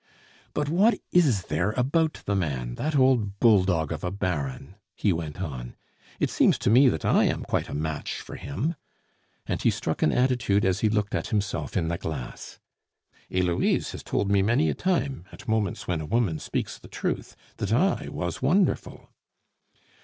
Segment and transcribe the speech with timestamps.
[0.55, 5.39] "But what is there about the man that old bulldog of a Baron?" he went
[5.39, 5.75] on.
[6.19, 8.73] "It seems to me that I am quite a match for him,"
[9.45, 12.57] and he struck an attitude as he looked at himself in the glass.
[13.29, 17.35] "Heloise has told me many a time, at moments when a woman speaks the truth,
[17.57, 19.07] that I was wonderful."